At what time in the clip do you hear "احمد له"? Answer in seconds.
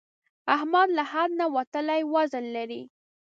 0.55-1.03